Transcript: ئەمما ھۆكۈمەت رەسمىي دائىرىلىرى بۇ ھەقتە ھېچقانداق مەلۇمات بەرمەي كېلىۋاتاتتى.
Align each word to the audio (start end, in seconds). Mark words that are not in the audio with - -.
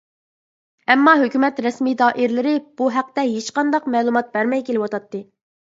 ئەمما 0.93 1.13
ھۆكۈمەت 1.23 1.61
رەسمىي 1.65 1.95
دائىرىلىرى 1.99 2.55
بۇ 2.81 2.89
ھەقتە 2.97 3.29
ھېچقانداق 3.37 3.89
مەلۇمات 3.99 4.35
بەرمەي 4.35 4.67
كېلىۋاتاتتى. 4.73 5.25